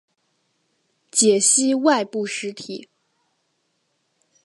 [1.11, 2.89] 解析外部实体。